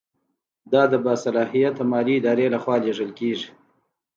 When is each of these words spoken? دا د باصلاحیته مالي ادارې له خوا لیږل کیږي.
دا 0.71 0.83
د 0.91 0.93
باصلاحیته 1.05 1.83
مالي 1.91 2.13
ادارې 2.19 2.47
له 2.53 2.59
خوا 2.63 2.75
لیږل 2.83 3.11
کیږي. 3.19 3.49